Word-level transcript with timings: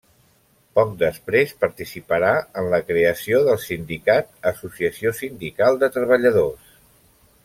Poc 0.77 0.93
després 1.01 1.51
participarà 1.65 2.31
en 2.61 2.69
la 2.73 2.79
creació 2.87 3.43
del 3.49 3.61
sindicat 3.67 4.33
Associació 4.53 5.13
Sindical 5.19 5.79
de 5.85 5.91
Treballadors. 5.99 6.73